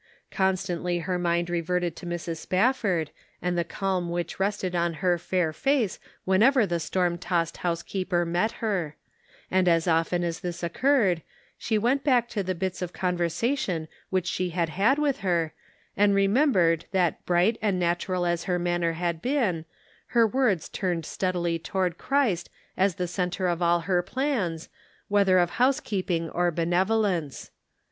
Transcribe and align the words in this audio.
Constantly 0.31 0.97
her 0.97 1.19
mind 1.19 1.47
reverted 1.47 1.95
to 1.95 2.07
Mrs. 2.07 2.37
Spafford, 2.37 3.11
and 3.39 3.55
the 3.55 3.63
calm 3.63 4.09
which 4.09 4.39
rested 4.39 4.73
on 4.75 4.95
her 4.95 5.19
fair 5.19 5.53
face 5.53 5.99
whenever 6.25 6.65
the 6.65 6.79
storm 6.79 7.19
tossed 7.19 7.57
housekeeper 7.57 8.25
met 8.25 8.53
her; 8.53 8.95
and 9.51 9.67
as 9.69 9.87
often 9.87 10.23
as 10.23 10.41
210 10.41 10.41
The 10.41 10.57
Pocket 10.57 10.83
Measure. 10.83 10.97
this 10.97 11.11
occurred, 11.11 11.21
she 11.55 11.77
went 11.77 12.03
back 12.03 12.27
to 12.29 12.41
the 12.41 12.55
bits 12.55 12.81
of 12.81 12.93
conversation 12.93 13.87
which 14.09 14.25
she 14.25 14.49
had 14.49 14.69
had 14.69 14.97
with 14.97 15.19
her, 15.19 15.53
and 15.95 16.15
remembered 16.15 16.85
that 16.91 17.23
bright 17.27 17.59
and 17.61 17.77
natural 17.79 18.25
as 18.25 18.45
her 18.45 18.57
manner 18.57 18.93
had 18.93 19.21
been, 19.21 19.65
her 20.07 20.25
words 20.25 20.67
turned 20.67 21.05
steadily 21.05 21.59
toward 21.59 21.99
Christ 21.99 22.49
as 22.75 22.95
the 22.95 23.07
centre 23.07 23.47
of 23.47 23.61
all 23.61 23.81
her 23.81 24.01
plans, 24.01 24.67
whether 25.09 25.37
of 25.37 25.51
housekeeping 25.61 26.27
or 26.31 26.49
benevolence. 26.49 27.51